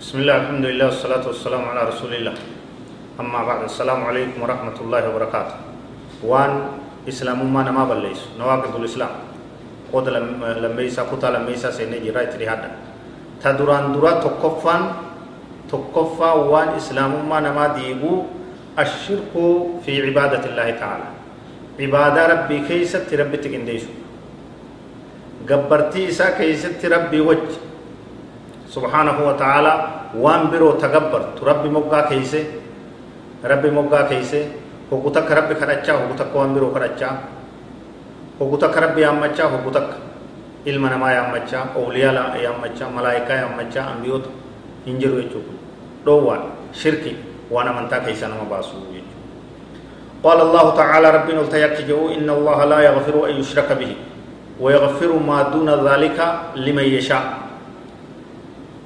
[0.00, 2.32] بسم الله الحمد لله والصلاة والسلام على رسول الله.
[3.20, 5.56] أما بعد السلام عليكم ورحمة الله وبركاته.
[6.24, 6.52] وان
[7.04, 9.12] إسلام ما نما بليس نواقض الإسلام.
[9.92, 10.06] قد
[10.64, 12.70] لميسا كتا لميسا سينجي رايت ريادا
[13.44, 14.82] تدران درا تقفان
[15.68, 18.24] تقفا وان إسلام ما نما ديبو
[18.80, 19.36] الشرك
[19.84, 21.08] في عبادة الله تعالى.
[21.76, 23.92] عبادة ربي كيست ربي تكنديشو
[25.40, 27.58] gabbartii isaa keeysatti rabbii wajji
[28.70, 29.72] subhaanahu wa ta'ala
[30.14, 32.46] waan biroo tagabbartu rabbi moggaa keeyse
[33.42, 34.46] rabbi moggaa keeyse
[34.90, 37.14] hoggu takka rabbi kadhachaa hoggu takka waan biroo kadhachaa
[38.38, 39.96] hoggu takka rabbi yaammachaa hoggu takka
[40.70, 44.30] ilma namaa yaammachaa awliyaa yaammachaa malaayikaa yaammachaa ambiyoota
[44.86, 45.54] hin jiru jechuudha
[46.06, 47.16] dhoowwaan shirki
[47.50, 49.18] waan amantaa keeysaa nama baasu jechuudha
[50.20, 53.92] قال الله تعالى ربنا التيك إن الله لا يغفر أن يشرك به
[54.60, 56.18] ويغفر ما دون ذلك
[56.60, 57.49] لمن يشاء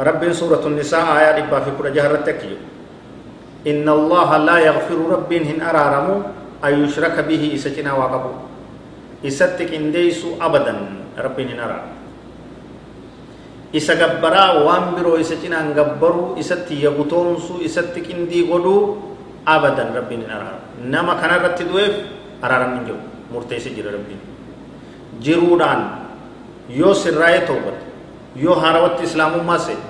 [0.00, 2.56] رب سورة النساء آية ربا في كل جهر التكيو
[3.68, 6.16] إن الله لا يغفر رب هن أرارمو
[6.64, 8.32] أن يشرك به إسجنا وقبو
[9.28, 10.74] إستك إنديسو أبدا
[11.20, 11.84] رب هن أرار
[13.70, 18.98] isa gabbaraa waan biroo isa cinaan gabbaruu isatti yagutoomsu isatti qindii godhuu
[19.46, 20.58] abadan rabbiin hin araara
[20.90, 21.94] nama kanarratti du'eef
[22.42, 22.98] araaramni hin jiru
[23.30, 24.18] murteessee jira rabbiin
[25.22, 25.82] jiruudhaan
[26.66, 27.89] yoo sirraa'ee toobate
[28.36, 29.84] yoo haarawatti islaamummaa seene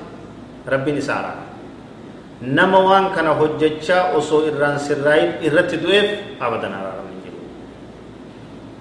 [0.66, 1.44] rabbiin isa araara
[2.40, 6.08] nama waan kana hojjechaa osoo irraan sirraa'in irratti du'eef
[6.40, 7.38] abadan araaramni jiru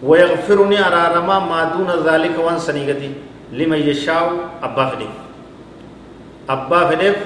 [0.09, 3.09] ويغفرني أرارما ما دون ذلك وان سنيغتي
[3.51, 4.25] لمن يشاء
[4.63, 5.15] أبا فديف
[6.49, 7.17] أبا فديف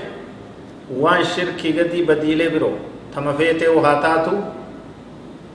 [1.01, 2.73] وان شركي غدي بديلي برو
[3.15, 4.35] تما فيته وهاتاتو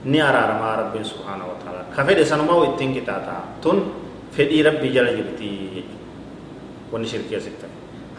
[0.04, 3.78] ni araarama rabbiin subhaana wa ta'ala ka fedhe sanumaa ittiin qixaaxa tun
[4.30, 5.97] fedhii rabbii jala jirti jechuudha
[6.92, 7.66] wanni shirkii asitti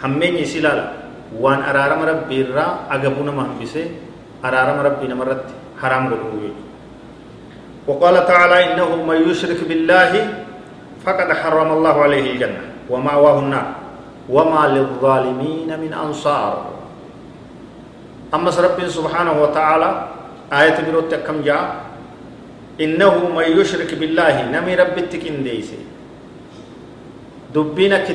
[0.01, 0.85] hammeenyi isi ilaala.
[1.39, 3.85] Waan araarama rabbii irraa agabuu nama hambisee
[4.43, 6.69] araarama rabbii namarratti haraam godhuu jechuudha.
[7.89, 10.13] وقال تعالى إنه من يشرك بالله
[11.01, 13.67] فقد حرم الله عليه الجنة ومأواه النار
[14.29, 16.53] وما للظالمين من أنصار
[18.33, 19.89] أما رب سبحانه وتعالى
[20.53, 21.65] آية بروت كم جاء
[22.77, 25.81] إنه من يشرك بالله نمي رب التكين ديسي
[27.57, 28.05] دبينا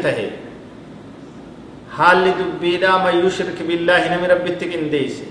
[1.95, 5.27] حال دبينا من يشرك بالله نمي رب التكين ديسي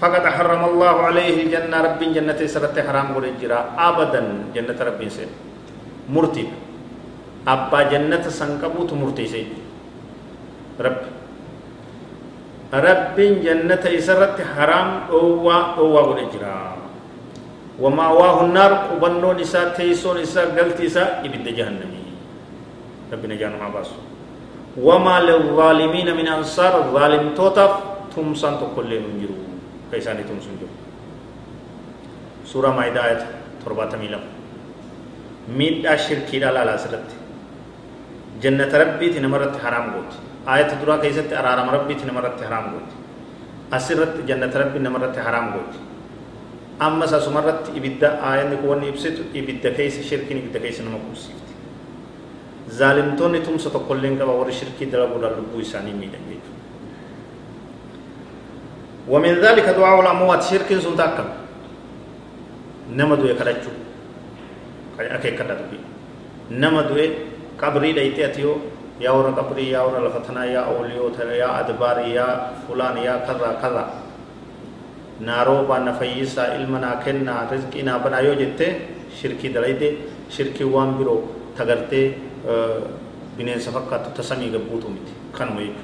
[0.00, 3.58] فقد حرم الله عليه الجنة رب جنة سرت حرام ورجرا
[3.88, 4.22] أبدا
[4.56, 5.30] جنة رب سين
[6.08, 6.48] مرتب
[7.48, 9.24] أبا جنة سنكبوت مرتي
[10.80, 10.98] رب
[12.72, 16.74] rabbiin jannata isarratti haraam dhoowwaa dhoowwaa godhe jira
[17.78, 22.10] wamaawaahu naar qubannoon isaa teessoon isaa galti isaa ibidda jahannamii
[23.12, 23.94] rabbi najaanumaa baasu
[24.84, 27.72] wamaa lilzaalimiina min ansaar zaalimtootaaf
[28.14, 29.34] tumsaan tokkollee nun jiru
[29.90, 30.72] ka isaanii tumsun jiru
[32.44, 33.26] suuraa maayidaa ayata
[33.64, 34.28] torbaatamii lama
[35.60, 37.14] miidhaa shirkiidha laalaa asirratti
[38.44, 40.16] jannata rabbiiti namarratti haraam gooti
[40.46, 42.94] ayata duraa keessatti araarama rabbiiti namarratti haraam gooti
[43.78, 45.78] asirratti jannata rabbi namarratti haraam gooti
[46.88, 51.45] ammas asumarratti ibidda aayanni kun wanni ibsitu ibidda keessa shirkiin ibidda keessa nama qubsiifti
[52.68, 56.56] zaalimtoonni tumsa tokkollee hin qaba warri shirkii dalaguudhaan lubbuu isaanii miidhan jechuudha
[59.08, 61.28] ومن ذلك دعاء الأموات شرك سنت أكم
[62.90, 63.70] نما دوي كرجو
[64.98, 65.78] أكيد كذا تبي
[66.50, 67.10] نما دوي
[67.54, 68.52] قبري ليتي أتيو
[69.00, 72.26] يا ورا قبري يا ورا لفتنا يا أوليو ترى يا أدبار يا
[72.66, 73.84] فلان يا كذا كذا
[75.20, 78.68] نارو بان فيسا علمنا كنا رزقنا بنا يو جتة
[79.22, 79.90] شركي دلائده
[80.34, 81.16] شركي وان برو
[82.44, 83.04] تغرتي
[83.38, 85.76] بنين سفقات تسمي قبوتو متي كان ويك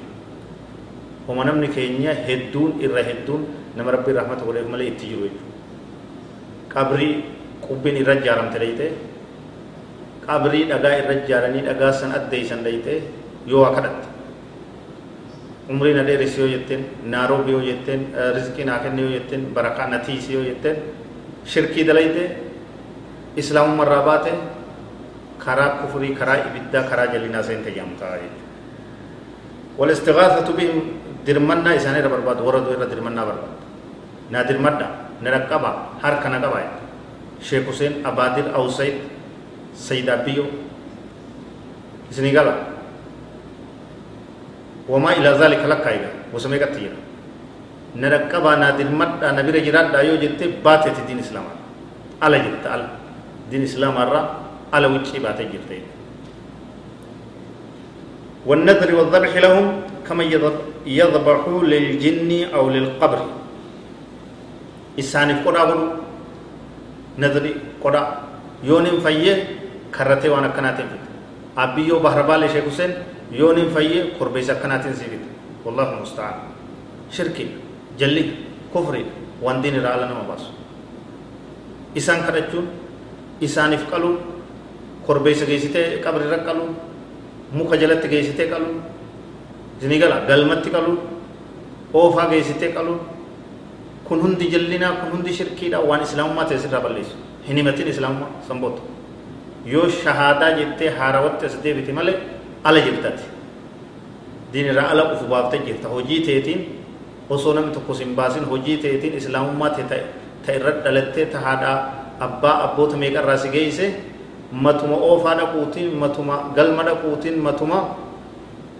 [1.29, 3.41] وما نمني كينيا هدون إرى هدون
[3.77, 5.29] نما ربي رحمة وليه ملي اتجروا
[6.73, 7.09] قبري
[7.61, 9.13] قبين إرى جارم تليته
[10.27, 12.93] qabrii dhagaa irra ijaaranii dhagaa san addeeysan dhayte
[13.51, 14.07] yoo kadhatte
[15.69, 19.99] umrii na yoo jetteen naaroobi yoo jetteen rizqii naa kenne yoo jetteen barakaa na
[20.35, 20.77] yoo jetteen
[21.45, 22.23] shirkii dalayte
[23.35, 24.31] islaamumarraa baate
[25.39, 28.51] karaa kufrii karaa ibiddaa karaa jallinaa seente jaamtaa jechuudha
[29.73, 30.77] والاستغاثة بهم
[31.25, 33.57] درمنا إسانة برباد وردو إرى درمنا برباد
[34.29, 34.87] نا درمنا
[35.25, 36.61] نرقبا هر كنا قبا
[37.41, 39.01] شيخ حسين أبادر أو سيد
[39.73, 40.45] سيدا بيو.
[42.13, 42.53] إسني قال
[44.85, 46.93] وما إلى ذلك لك أيضا وسمي كتير
[47.97, 51.45] نركبا نادر مد نبي رجرات دايو جت باتة دين إسلام.
[52.21, 52.87] على على
[53.49, 54.21] دين إسلام الرا
[54.73, 55.69] على وجه باتة جت
[58.49, 59.65] والنذر والذبح لهم
[60.07, 60.23] كما
[60.85, 63.21] يذبح للجن أو للقبر.
[64.99, 65.63] إسانف قرى
[67.17, 67.53] نذري
[67.83, 68.01] قرى
[68.63, 69.37] يونين فيه
[69.95, 71.01] كرتي وأنا كناتين فيه
[71.57, 72.91] أبي يو بحر بالي شيخ حسين
[73.31, 75.23] يونين فيه قربيسا كناتين سيفيت
[75.65, 76.37] والله المستعان
[77.15, 77.47] شركي
[77.99, 78.25] جلي
[78.73, 79.05] كفري
[79.41, 80.51] واندين رألنا ما باسو
[81.93, 82.65] isaan kadhachuun
[83.37, 84.17] isaaniif qaluun
[85.07, 86.75] korbeessa geessitee qabrirra qaluun
[87.53, 88.81] muka jalatti geessitee qaluun
[89.79, 90.99] isinii gala galmatti qaluun
[91.93, 92.99] oofaa geessitee qaluun
[94.07, 97.15] kun hundi jallinaa kun hundi shirkiidha waan islaamummaa ta'e sirraa balleessu
[97.47, 98.81] hin himatin islaamummaa sanboota
[99.73, 102.15] yoo shahaadaa jettee haarawatti as deebite malee
[102.63, 103.23] ala jirtati
[104.53, 106.65] diinirraa ala ufu baaftee jirta hojii teetiin
[107.29, 110.03] osoo namni tokko sin baasin hojii teetiin islaamummaa ta'e ta'e
[110.45, 111.39] ta irra dhalattee ta
[112.19, 113.85] abbaa abboota meeqarraa si geeyse
[114.53, 117.79] matuma oofaa dhaquutiin matuma galma dhaquutiin matuma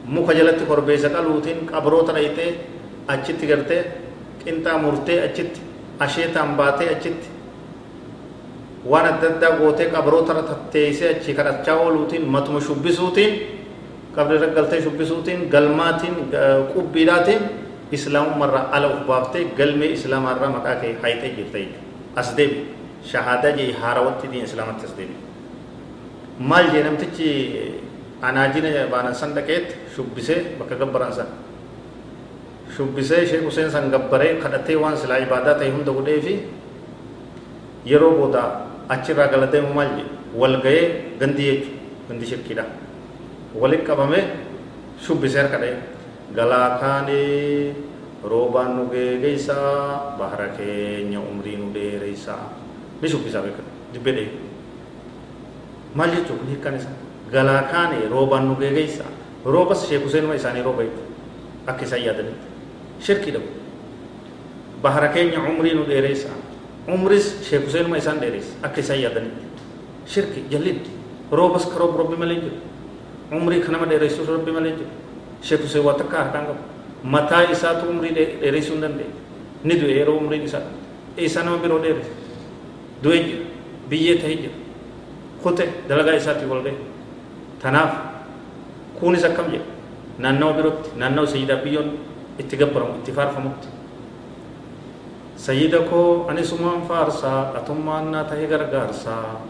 [0.05, 2.49] muka jalatti korbeessa qaluutiin qabroota dhayxee
[3.07, 3.81] achitti gartee
[4.43, 5.61] qinxaa murtee achitti
[5.99, 7.27] asheetaan baatee achitti
[8.91, 13.33] waan adda addaa gootee qabroota tatteessee achi kadhachaa ooluutiin matuma shubbisuutiin
[14.15, 16.15] qabri irra galtee shubbisuutiin galmaatiin
[16.73, 17.41] qubbiidhaatiin
[17.91, 21.59] islaamummarraa ala uf baaftee galmee islaamarraa maqaa kee hayxee jirta
[22.21, 22.57] as deebi
[23.11, 25.15] shahaadaa jee haarawatti diin islaamatti as deebi
[26.39, 27.29] maal jee namtichi
[28.21, 31.27] anaajina baanan san dhaqeetti shubbisee bakka gabbaran san
[32.75, 36.33] shubbisee sheek Huseen san gabbaree kadhatee waan silaa ibaadaa ta'e hunda godhee fi
[37.85, 38.43] yeroo booda
[38.89, 40.07] achirraa galateemu maal jee
[40.41, 40.85] wal ga'ee
[41.19, 41.69] gandi jechu
[42.09, 42.65] gandi shirkiidha
[43.61, 44.23] walitti qabamee
[45.05, 45.77] shubbisee harka dha'ee
[46.37, 47.73] galaa kaanee
[48.31, 52.41] roobaan nu geegeysaa bahara keenya umrii nu dheereysaa
[53.01, 54.29] ni shubbisaa beekata dibbee dhee
[55.95, 56.95] maal jechuu kun hiikkaan isaa
[57.33, 59.11] galaa kaanee roobaan nu geegeysaa
[59.45, 61.11] roobas sheek Huseenuma isaanii rooba jechuudha
[61.67, 62.47] akka isaan yaadanitti
[63.05, 63.49] shirkii dhabu
[64.83, 66.35] bahara keenya umrii nu dheereysaa
[66.87, 69.45] umris sheek Huseenuma isaan dheereysa akka isaan yaadanitti
[70.13, 70.79] shirki jallin
[71.31, 72.57] roobas ka roob robbi malee jiru
[73.39, 74.89] umrii kanama dheereysuuf robbi malee jiru
[75.41, 76.63] sheeku see waa takka harkaan qabu
[77.15, 79.15] mataa isaatu umrii dheereessuu hin dandeenye
[79.63, 80.61] ni du'e yeroo umriin isaa
[81.17, 82.11] isaa nama biroo dheeresse
[83.03, 83.45] du'e jira
[83.89, 84.55] biyyee ta'ee jira
[85.43, 86.75] kute dalagaa isaatti wal ga'e
[87.61, 87.91] tanaaf
[88.99, 89.67] kunis akkam jedhe
[90.23, 91.89] naannawa birootti naannawa sayyidaa biyyoon
[92.41, 93.67] itti gabbaramu itti faarfamutti
[95.45, 99.41] sayyida koo ani sumaan faarsaa atummaan naa tahee gargaarsaa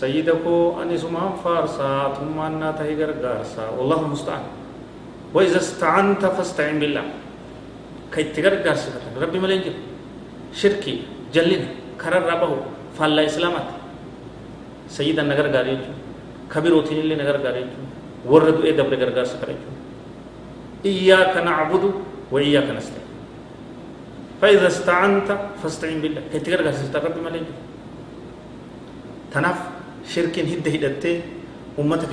[0.00, 4.44] sayyida koo ani sumaan faarsaa atummaan naa tahee gargaarsaa wallahu musta'an
[5.36, 7.04] وإذا استعنت فاستعن بالله
[8.12, 9.62] كي تقرقر صفة ربي ملين
[10.60, 10.94] شركي
[11.34, 11.62] جلين
[12.02, 12.50] كرر ربه
[12.98, 13.24] فالله
[14.90, 15.78] إسلامات سيدا نگر غاري
[16.50, 17.64] كبير وثين اللي نگر غاري
[18.26, 19.56] ورد إيه دبر غرغار سكري
[20.84, 21.84] إياك نعبد
[22.32, 23.08] وإياك نستعين.
[24.42, 25.28] فإذا استعنت
[25.62, 26.22] فاستعن بالله.
[26.32, 27.46] تقرقر صفة ربي ملين
[29.32, 29.58] تناف
[30.08, 31.20] شركين هدة هدته
[31.78, 32.12] أمتك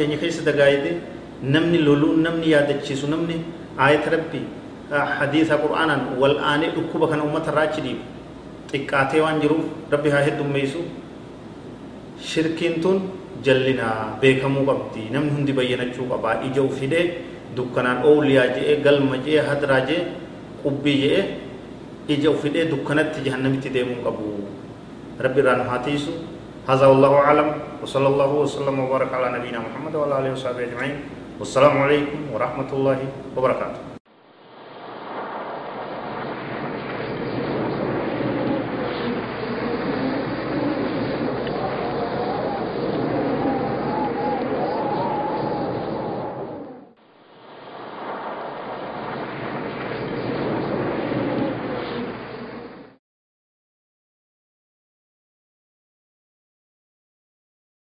[1.44, 3.42] namni loluun namni yaadachiisu namni
[3.78, 4.42] aayata rabbi
[4.90, 8.04] hadiisa qur'aanaan wal aanee dhukkuba kana uummata irraa achi dhiibu
[8.72, 10.82] xiqqaatee waan jiruuf rabbi haa heddummeessu
[12.22, 12.98] shirkiin tun
[13.46, 17.06] jallinaa beekamuu qabdi namni hundi bayyanachuu qabaa ija uf hidhee
[17.58, 20.06] dukkanaan oowliyaa je'ee galma je'ee hadraa je'ee
[20.64, 21.24] qubbii je'ee
[22.16, 24.26] ija uf hidhee dukkanatti jahannamitti deemuu qabu
[25.28, 26.14] rabbi irraa nu haa tiisu
[26.72, 27.48] هذا والله أعلم
[27.84, 30.96] وصلى الله وسلم وبارك على نبينا محمد وعلى آله وصحبه أجمعين
[31.40, 33.00] والسلام عليكم ورحمة الله
[33.38, 33.97] وبركاته